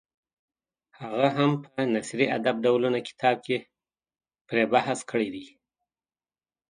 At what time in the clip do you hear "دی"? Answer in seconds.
5.35-5.45